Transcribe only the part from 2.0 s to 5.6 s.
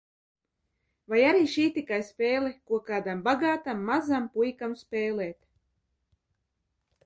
spēle, ko kādam bagātam, mazam puikam spēlēt?